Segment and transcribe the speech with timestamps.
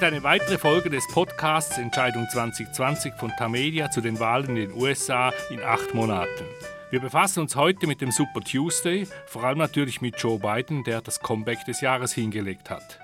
[0.00, 4.72] ist eine weitere Folge des Podcasts Entscheidung 2020 von Tamedia zu den Wahlen in den
[4.72, 6.46] USA in acht Monaten.
[6.90, 11.02] Wir befassen uns heute mit dem Super Tuesday, vor allem natürlich mit Joe Biden, der
[11.02, 12.98] das Comeback des Jahres hingelegt hat.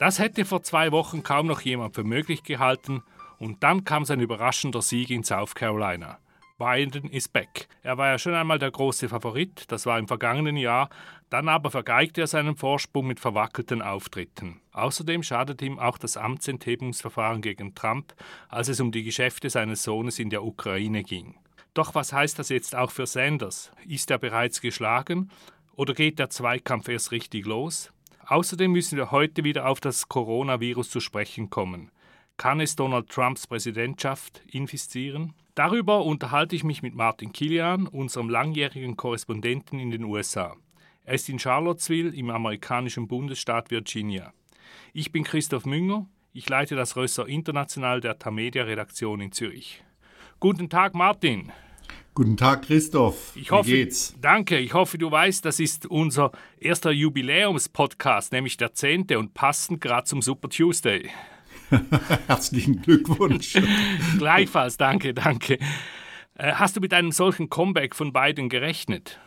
[0.00, 3.04] Das hätte vor zwei Wochen kaum noch jemand für möglich gehalten
[3.38, 6.18] und dann kam sein überraschender Sieg in South Carolina.
[6.58, 7.68] Biden ist back.
[7.82, 10.88] Er war ja schon einmal der große Favorit, das war im vergangenen Jahr,
[11.28, 14.60] dann aber vergeigte er seinen Vorsprung mit verwackelten Auftritten.
[14.72, 18.14] Außerdem schadet ihm auch das Amtsenthebungsverfahren gegen Trump,
[18.48, 21.34] als es um die Geschäfte seines Sohnes in der Ukraine ging.
[21.74, 23.70] Doch was heißt das jetzt auch für Sanders?
[23.86, 25.30] Ist er bereits geschlagen
[25.74, 27.92] oder geht der Zweikampf erst richtig los?
[28.24, 31.90] Außerdem müssen wir heute wieder auf das Coronavirus zu sprechen kommen.
[32.36, 35.32] Kann es Donald Trumps Präsidentschaft infizieren?
[35.54, 40.54] Darüber unterhalte ich mich mit Martin Kilian, unserem langjährigen Korrespondenten in den USA.
[41.04, 44.34] Er ist in Charlottesville im amerikanischen Bundesstaat Virginia.
[44.92, 49.82] Ich bin Christoph Münger, ich leite das Rösser International der Tamedia-Redaktion in Zürich.
[50.38, 51.50] Guten Tag, Martin.
[52.12, 53.34] Guten Tag, Christoph.
[53.36, 54.14] Ich hoffe, Wie geht's?
[54.20, 54.58] Danke.
[54.58, 60.04] Ich hoffe, du weißt, das ist unser erster Jubiläumspodcast, nämlich der zehnte und passend gerade
[60.04, 61.10] zum Super Tuesday.
[62.26, 63.56] Herzlichen Glückwunsch.
[64.18, 65.58] Gleichfalls, danke, danke.
[66.34, 69.18] Äh, hast du mit einem solchen Comeback von beiden gerechnet?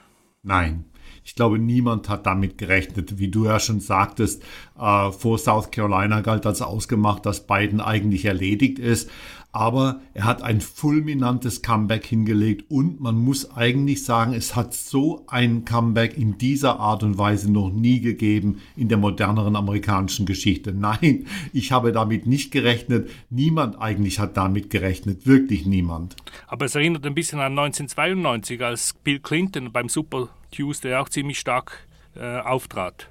[0.44, 0.86] Nein.
[1.26, 3.20] Ich glaube, niemand hat damit gerechnet.
[3.20, 4.42] Wie du ja schon sagtest,
[4.80, 9.12] äh, vor South Carolina galt als ausgemacht, dass Biden eigentlich erledigt ist
[9.52, 15.26] aber er hat ein fulminantes Comeback hingelegt und man muss eigentlich sagen, es hat so
[15.28, 20.74] ein Comeback in dieser Art und Weise noch nie gegeben in der moderneren amerikanischen Geschichte.
[20.80, 23.10] Nein, ich habe damit nicht gerechnet.
[23.30, 26.16] Niemand eigentlich hat damit gerechnet, wirklich niemand.
[26.48, 31.40] Aber es erinnert ein bisschen an 1992, als Bill Clinton beim Super Tuesday auch ziemlich
[31.40, 33.10] stark äh, auftrat.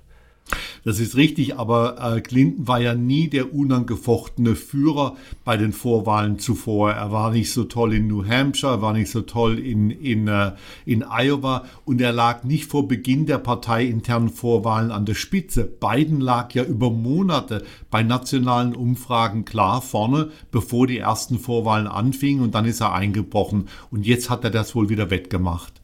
[0.85, 6.39] Das ist richtig, aber äh, Clinton war ja nie der unangefochtene Führer bei den Vorwahlen
[6.39, 6.93] zuvor.
[6.93, 10.29] Er war nicht so toll in New Hampshire, er war nicht so toll in, in,
[10.29, 10.53] äh,
[10.87, 15.65] in Iowa und er lag nicht vor Beginn der parteiinternen Vorwahlen an der Spitze.
[15.65, 22.43] Biden lag ja über Monate bei nationalen Umfragen klar vorne, bevor die ersten Vorwahlen anfingen
[22.43, 25.83] und dann ist er eingebrochen und jetzt hat er das wohl wieder wettgemacht.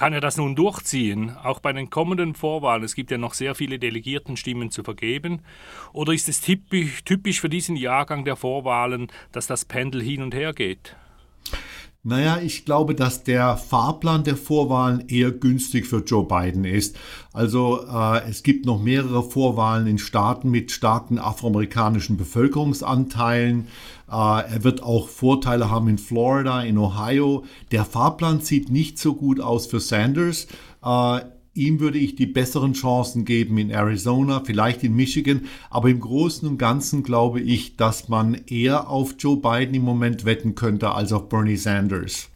[0.00, 2.84] Kann er das nun durchziehen, auch bei den kommenden Vorwahlen?
[2.84, 5.42] Es gibt ja noch sehr viele Delegiertenstimmen zu vergeben.
[5.92, 10.34] Oder ist es typisch, typisch für diesen Jahrgang der Vorwahlen, dass das Pendel hin und
[10.34, 10.96] her geht?
[12.02, 16.98] Naja, ich glaube, dass der Fahrplan der Vorwahlen eher günstig für Joe Biden ist.
[17.34, 23.68] Also äh, es gibt noch mehrere Vorwahlen in Staaten mit starken afroamerikanischen Bevölkerungsanteilen.
[24.10, 27.44] Äh, er wird auch Vorteile haben in Florida, in Ohio.
[27.70, 30.46] Der Fahrplan sieht nicht so gut aus für Sanders.
[30.84, 31.20] Äh,
[31.52, 36.48] Ihm würde ich die besseren Chancen geben in Arizona, vielleicht in Michigan, aber im Großen
[36.48, 41.12] und Ganzen glaube ich, dass man eher auf Joe Biden im Moment wetten könnte als
[41.12, 42.30] auf Bernie Sanders.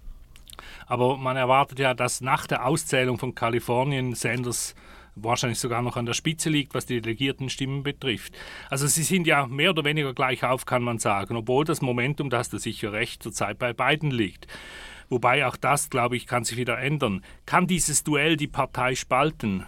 [0.86, 4.74] Aber man erwartet ja, dass nach der Auszählung von Kalifornien Sanders
[5.16, 8.36] wahrscheinlich sogar noch an der Spitze liegt, was die Delegiertenstimmen betrifft.
[8.70, 12.30] Also sie sind ja mehr oder weniger gleich auf, kann man sagen, obwohl das Momentum,
[12.30, 14.46] da hast du sicher recht, zurzeit bei beiden liegt.
[15.08, 17.22] Wobei auch das, glaube ich, kann sich wieder ändern.
[17.46, 19.64] Kann dieses Duell die Partei spalten?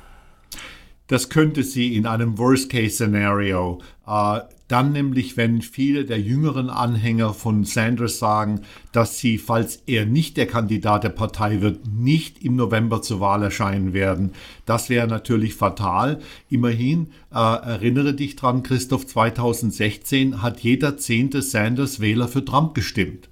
[1.08, 3.80] Das könnte sie in einem Worst-Case-Szenario.
[4.06, 10.06] Äh, dann nämlich, wenn viele der jüngeren Anhänger von Sanders sagen, dass sie, falls er
[10.06, 14.32] nicht der Kandidat der Partei wird, nicht im November zur Wahl erscheinen werden.
[14.64, 16.18] Das wäre natürlich fatal.
[16.50, 23.28] Immerhin, äh, erinnere dich dran, Christoph, 2016 hat jeder zehnte Sanders-Wähler für Trump gestimmt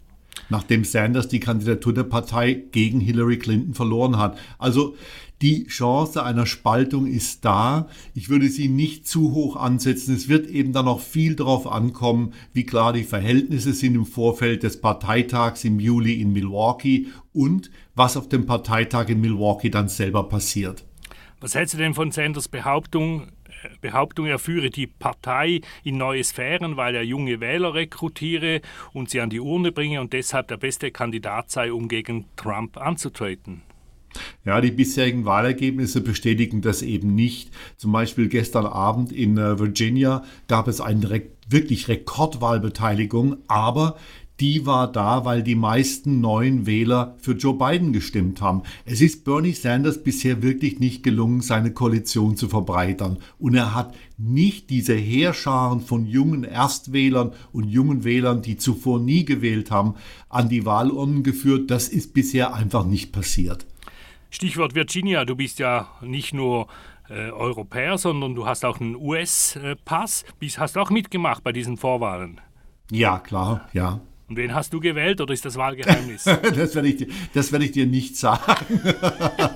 [0.48, 4.38] nachdem Sanders die Kandidatur der Partei gegen Hillary Clinton verloren hat.
[4.58, 4.94] Also
[5.42, 7.88] die Chance einer Spaltung ist da.
[8.14, 10.14] Ich würde sie nicht zu hoch ansetzen.
[10.14, 14.62] Es wird eben dann noch viel darauf ankommen, wie klar die Verhältnisse sind im Vorfeld
[14.62, 20.28] des Parteitags im Juli in Milwaukee und was auf dem Parteitag in Milwaukee dann selber
[20.28, 20.84] passiert.
[21.40, 23.28] Was hältst du denn von Sanders Behauptung,
[23.80, 28.60] Behauptung, er führe die Partei in neue Sphären, weil er junge Wähler rekrutiere
[28.92, 32.76] und sie an die Urne bringe und deshalb der beste Kandidat sei, um gegen Trump
[32.76, 33.62] anzutreten.
[34.44, 37.50] Ja, die bisherigen Wahlergebnisse bestätigen das eben nicht.
[37.76, 43.96] Zum Beispiel gestern Abend in äh, Virginia gab es eine wirklich Rekordwahlbeteiligung, aber
[44.40, 48.62] die war da, weil die meisten neuen Wähler für Joe Biden gestimmt haben.
[48.84, 53.18] Es ist Bernie Sanders bisher wirklich nicht gelungen, seine Koalition zu verbreitern.
[53.38, 59.24] Und er hat nicht diese Heerscharen von jungen Erstwählern und jungen Wählern, die zuvor nie
[59.24, 59.94] gewählt haben,
[60.28, 61.70] an die Wahlurnen geführt.
[61.70, 63.66] Das ist bisher einfach nicht passiert.
[64.34, 66.66] Stichwort Virginia, du bist ja nicht nur
[67.08, 70.24] äh, Europäer, sondern du hast auch einen US-Pass.
[70.56, 72.40] Hast du auch mitgemacht bei diesen Vorwahlen?
[72.90, 74.00] Ja, klar, ja.
[74.28, 76.24] Und wen hast du gewählt oder ist das Wahlgeheimnis?
[76.42, 78.80] das werde ich, dir, werd ich dir nicht sagen.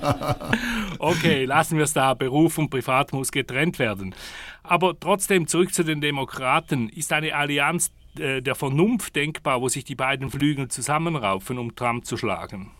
[0.99, 2.13] okay, lassen wir es da.
[2.13, 4.15] Beruf und Privat muss getrennt werden.
[4.63, 6.87] Aber trotzdem zurück zu den Demokraten.
[6.87, 12.05] Ist eine Allianz äh, der Vernunft denkbar, wo sich die beiden Flügel zusammenraufen, um Trump
[12.05, 12.71] zu schlagen?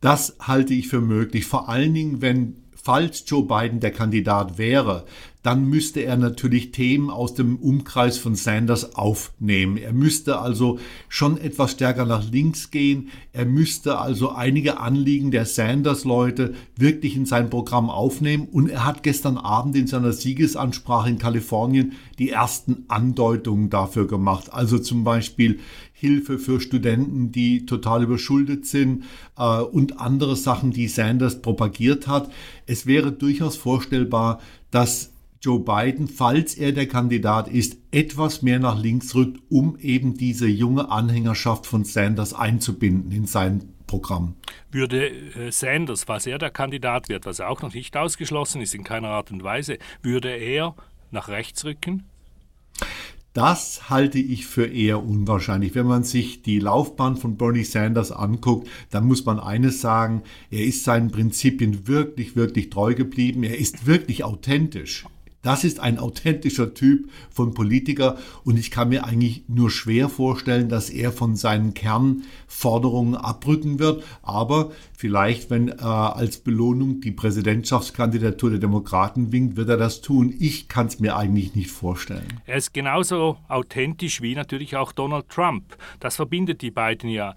[0.00, 1.44] Das halte ich für möglich.
[1.46, 5.04] Vor allen Dingen, wenn falls Joe Biden der Kandidat wäre,
[5.42, 9.78] dann müsste er natürlich Themen aus dem Umkreis von Sanders aufnehmen.
[9.78, 10.78] Er müsste also
[11.08, 13.08] schon etwas stärker nach links gehen.
[13.32, 18.48] Er müsste also einige Anliegen der Sanders-Leute wirklich in sein Programm aufnehmen.
[18.50, 24.52] Und er hat gestern Abend in seiner Siegesansprache in Kalifornien die ersten Andeutungen dafür gemacht.
[24.52, 25.60] Also zum Beispiel
[25.94, 29.04] Hilfe für Studenten, die total überschuldet sind
[29.38, 32.30] äh, und andere Sachen, die Sanders propagiert hat.
[32.66, 34.40] Es wäre durchaus vorstellbar,
[34.70, 40.14] dass Joe Biden, falls er der Kandidat ist, etwas mehr nach links rückt, um eben
[40.18, 44.34] diese junge Anhängerschaft von Sanders einzubinden in sein Programm.
[44.70, 48.84] Würde äh, Sanders, falls er der Kandidat wird, was auch noch nicht ausgeschlossen ist in
[48.84, 50.74] keiner Art und Weise, würde er
[51.10, 52.04] nach rechts rücken?
[53.32, 55.74] Das halte ich für eher unwahrscheinlich.
[55.74, 60.64] Wenn man sich die Laufbahn von Bernie Sanders anguckt, dann muss man eines sagen, er
[60.64, 63.42] ist seinen Prinzipien wirklich, wirklich treu geblieben.
[63.42, 65.06] Er ist wirklich authentisch.
[65.42, 70.68] Das ist ein authentischer Typ von Politiker und ich kann mir eigentlich nur schwer vorstellen,
[70.68, 74.04] dass er von seinen Kernforderungen abrücken wird.
[74.22, 80.34] Aber vielleicht, wenn äh, als Belohnung die Präsidentschaftskandidatur der Demokraten winkt, wird er das tun.
[80.38, 82.40] Ich kann es mir eigentlich nicht vorstellen.
[82.44, 85.76] Er ist genauso authentisch wie natürlich auch Donald Trump.
[86.00, 87.34] Das verbindet die beiden ja.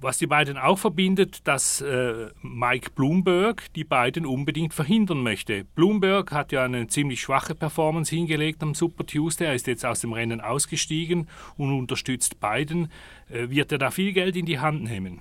[0.00, 5.64] Was die beiden auch verbindet, dass äh, Mike Bloomberg die beiden unbedingt verhindern möchte.
[5.74, 9.48] Bloomberg hat ja eine ziemlich schwache Performance hingelegt am Super Tuesday.
[9.48, 12.88] Er ist jetzt aus dem Rennen ausgestiegen und unterstützt Biden.
[13.28, 15.20] Äh, wird er da viel Geld in die Hand nehmen?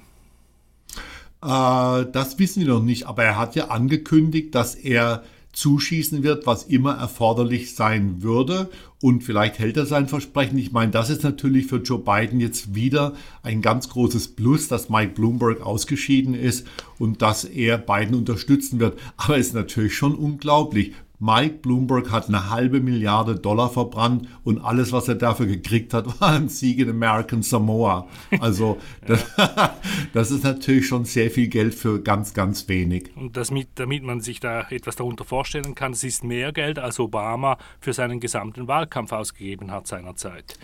[1.44, 5.24] Äh, das wissen wir noch nicht, aber er hat ja angekündigt, dass er
[5.56, 8.70] zuschießen wird, was immer erforderlich sein würde.
[9.02, 10.58] Und vielleicht hält er sein Versprechen.
[10.58, 13.14] Ich meine, das ist natürlich für Joe Biden jetzt wieder
[13.44, 16.68] ein ganz großes Plus, dass Mike Bloomberg ausgeschieden ist
[17.00, 19.00] und dass er Biden unterstützen wird.
[19.18, 20.94] Aber es ist natürlich schon unglaublich.
[21.20, 26.06] Mike Bloomberg hat eine halbe Milliarde Dollar verbrannt und alles, was er dafür gekriegt hat,
[26.22, 28.08] war ein Sieg in American Samoa.
[28.40, 29.26] Also das,
[30.14, 33.16] das, ist natürlich schon sehr viel Geld für ganz, ganz wenig.
[33.16, 36.80] Und das mit, damit man sich da etwas darunter vorstellen kann, es ist mehr Geld,
[36.80, 40.58] als Obama für seinen gesamten Wahlkampf ausgegeben hat seinerzeit.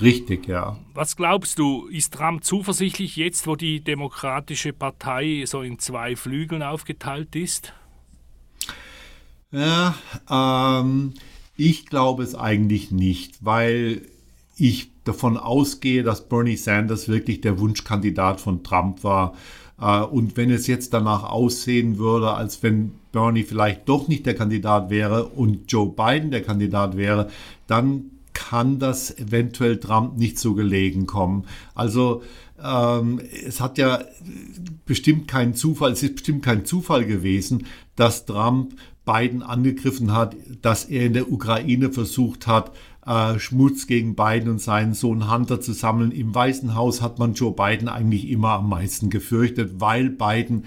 [0.00, 0.78] Richtig, ja.
[0.94, 6.62] Was glaubst du, ist Trump zuversichtlich jetzt, wo die Demokratische Partei so in zwei Flügeln
[6.62, 7.72] aufgeteilt ist?
[9.50, 9.94] Ja,
[10.30, 11.14] ähm,
[11.56, 14.02] ich glaube es eigentlich nicht, weil
[14.56, 19.34] ich davon ausgehe, dass Bernie Sanders wirklich der Wunschkandidat von Trump war.
[19.80, 24.34] Äh, und wenn es jetzt danach aussehen würde, als wenn Bernie vielleicht doch nicht der
[24.34, 27.30] Kandidat wäre und Joe Biden der Kandidat wäre,
[27.66, 31.44] dann kann das eventuell Trump nicht so gelegen kommen.
[31.74, 32.22] Also
[32.62, 34.04] ähm, es hat ja
[34.84, 37.66] bestimmt keinen Zufall, es ist bestimmt kein Zufall gewesen,
[37.96, 38.74] dass Trump
[39.08, 42.72] Biden angegriffen hat, dass er in der Ukraine versucht hat,
[43.06, 46.12] äh, Schmutz gegen Biden und seinen Sohn Hunter zu sammeln.
[46.12, 50.64] Im Weißen Haus hat man Joe Biden eigentlich immer am meisten gefürchtet, weil Biden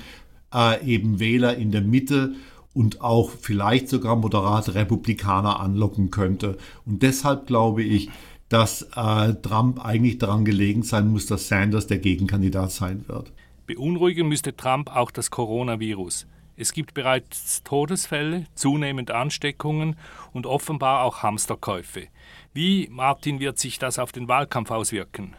[0.51, 2.34] äh, eben Wähler in der Mitte
[2.74, 6.58] und auch vielleicht sogar moderate Republikaner anlocken könnte.
[6.84, 8.10] Und deshalb glaube ich,
[8.50, 13.32] dass äh, Trump eigentlich daran gelegen sein muss, dass Sanders der Gegenkandidat sein wird.
[13.68, 16.25] Beunruhigen müsste Trump auch das Coronavirus.
[16.62, 19.96] Es gibt bereits Todesfälle, zunehmend Ansteckungen
[20.32, 22.08] und offenbar auch Hamsterkäufe.
[22.53, 25.36] Wie, Martin, wird sich das auf den Wahlkampf auswirken?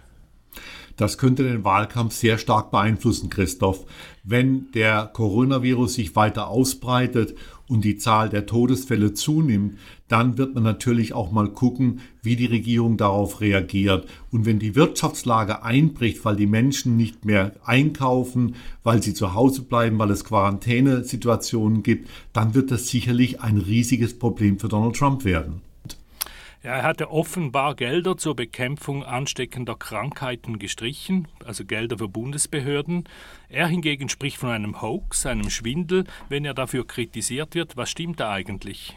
[0.97, 3.87] Das könnte den Wahlkampf sehr stark beeinflussen, Christoph.
[4.25, 7.35] Wenn der Coronavirus sich weiter ausbreitet
[7.67, 9.79] und die Zahl der Todesfälle zunimmt,
[10.09, 14.07] dann wird man natürlich auch mal gucken, wie die Regierung darauf reagiert.
[14.31, 19.63] Und wenn die Wirtschaftslage einbricht, weil die Menschen nicht mehr einkaufen, weil sie zu Hause
[19.63, 25.25] bleiben, weil es Quarantänesituationen gibt, dann wird das sicherlich ein riesiges Problem für Donald Trump
[25.25, 25.63] werden.
[26.63, 33.09] Ja, er hatte offenbar Gelder zur Bekämpfung ansteckender Krankheiten gestrichen, also Gelder für Bundesbehörden.
[33.49, 37.77] Er hingegen spricht von einem Hoax, einem Schwindel, wenn er dafür kritisiert wird.
[37.77, 38.97] Was stimmt da eigentlich?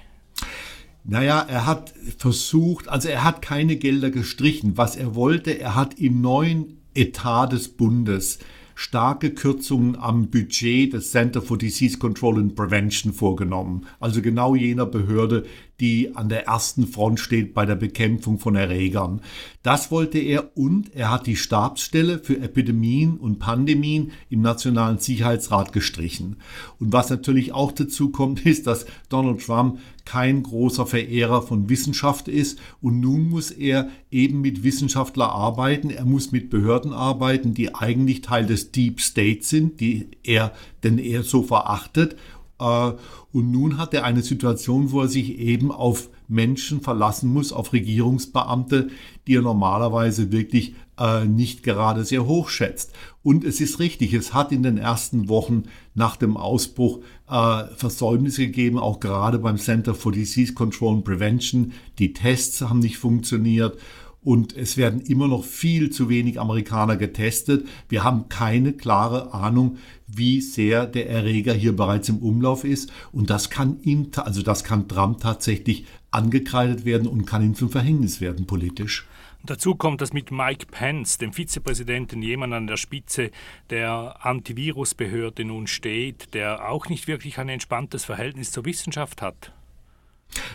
[1.04, 4.78] Naja, er hat versucht, also er hat keine Gelder gestrichen.
[4.78, 8.40] Was er wollte, er hat im neuen Etat des Bundes
[8.76, 13.88] starke Kürzungen am Budget des Center for Disease Control and Prevention vorgenommen.
[14.00, 15.46] Also genau jener Behörde,
[15.80, 19.22] die an der ersten Front steht bei der Bekämpfung von Erregern.
[19.64, 25.74] Das wollte er und er hat die Stabsstelle für Epidemien und Pandemien im Nationalen Sicherheitsrat
[25.74, 26.38] gestrichen.
[26.80, 32.28] Und was natürlich auch dazu kommt, ist, dass Donald Trump kein großer Verehrer von Wissenschaft
[32.28, 32.60] ist.
[32.82, 38.22] Und nun muss er eben mit Wissenschaftlern arbeiten, er muss mit Behörden arbeiten, die eigentlich
[38.22, 42.16] Teil des Deep State sind, die er, denn er so verachtet.
[42.60, 42.92] Äh,
[43.32, 47.74] und nun hat er eine Situation, wo er sich eben auf Menschen verlassen muss, auf
[47.74, 48.90] Regierungsbeamte,
[49.28, 52.92] die er normalerweise wirklich äh, nicht gerade sehr hoch schätzt.
[53.24, 57.00] Und es ist richtig, es hat in den ersten Wochen nach dem Ausbruch
[57.30, 61.74] äh, Versäumnisse gegeben, auch gerade beim Center for Disease Control and Prevention.
[62.00, 63.78] Die Tests haben nicht funktioniert
[64.26, 67.68] und es werden immer noch viel zu wenig Amerikaner getestet.
[67.88, 73.30] Wir haben keine klare Ahnung, wie sehr der Erreger hier bereits im Umlauf ist und
[73.30, 78.20] das kann ihm, also das kann Trump tatsächlich angekreidet werden und kann ihm zum Verhängnis
[78.20, 79.08] werden politisch.
[79.46, 83.32] Dazu kommt, dass mit Mike Pence, dem Vizepräsidenten, jemand an der Spitze
[83.70, 89.52] der Antivirusbehörde nun steht, der auch nicht wirklich ein entspanntes Verhältnis zur Wissenschaft hat.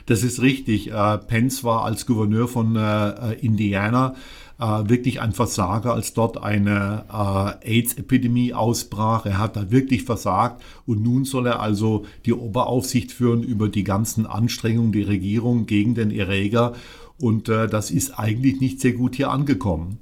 [0.07, 0.91] Das ist richtig.
[0.91, 4.15] Äh, Pence war als Gouverneur von äh, Indiana
[4.59, 7.05] äh, wirklich ein Versager, als dort eine
[7.63, 9.25] AIDS-Epidemie ausbrach.
[9.25, 13.85] Er hat da wirklich versagt und nun soll er also die Oberaufsicht führen über die
[13.85, 16.75] ganzen Anstrengungen der Regierung gegen den Erreger.
[17.21, 19.99] Und das ist eigentlich nicht sehr gut hier angekommen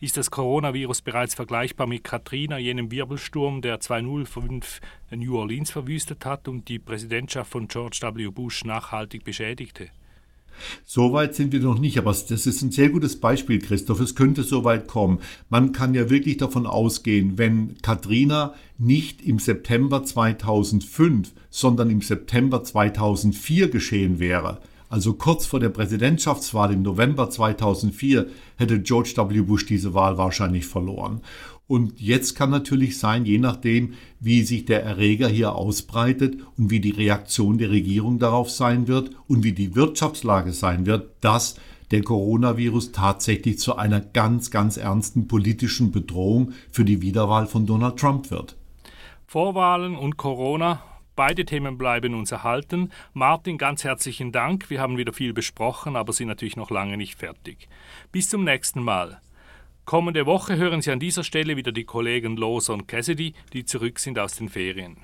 [0.00, 4.80] ist das Coronavirus bereits vergleichbar mit Katrina, jenem Wirbelsturm, der 2005
[5.10, 8.28] New Orleans verwüstet hat und die Präsidentschaft von George W.
[8.28, 9.88] Bush nachhaltig beschädigte.
[10.84, 14.00] So weit sind wir noch nicht, aber das ist ein sehr gutes Beispiel, Christoph.
[14.00, 15.20] Es könnte so weit kommen.
[15.48, 22.62] Man kann ja wirklich davon ausgehen, wenn Katrina nicht im September 2005, sondern im September
[22.62, 29.40] 2004 geschehen wäre, also kurz vor der Präsidentschaftswahl im November 2004, hätte George W.
[29.42, 31.20] Bush diese Wahl wahrscheinlich verloren.
[31.68, 36.80] Und jetzt kann natürlich sein, je nachdem, wie sich der Erreger hier ausbreitet und wie
[36.80, 41.54] die Reaktion der Regierung darauf sein wird und wie die Wirtschaftslage sein wird, dass
[41.92, 47.96] der Coronavirus tatsächlich zu einer ganz, ganz ernsten politischen Bedrohung für die Wiederwahl von Donald
[47.96, 48.56] Trump wird.
[49.28, 50.82] Vorwahlen und Corona
[51.16, 52.90] Beide Themen bleiben uns erhalten.
[53.12, 54.70] Martin, ganz herzlichen Dank.
[54.70, 57.68] Wir haben wieder viel besprochen, aber sind natürlich noch lange nicht fertig.
[58.12, 59.20] Bis zum nächsten Mal.
[59.84, 63.98] Kommende Woche hören Sie an dieser Stelle wieder die Kollegen Loser und Cassidy, die zurück
[63.98, 64.98] sind aus den Ferien.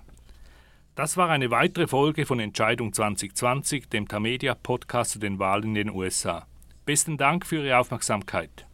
[0.95, 5.75] Das war eine weitere Folge von Entscheidung 2020, dem Tamedia Podcast zu den Wahlen in
[5.75, 6.47] den USA.
[6.87, 8.67] Besten Dank für Ihre Aufmerksamkeit.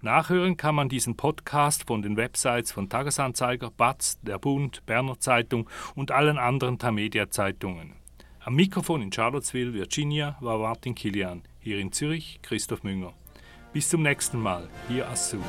[0.00, 5.68] Nachhören kann man diesen Podcast von den Websites von Tagesanzeiger, Batz, Der Bund, Berner Zeitung
[5.96, 7.94] und allen anderen Tamedia-Zeitungen.
[8.38, 11.42] Am Mikrofon in Charlottesville, Virginia, war Martin Kilian.
[11.58, 13.12] Hier in Zürich Christoph Münger.
[13.72, 15.42] Bis zum nächsten Mal, hier Assum.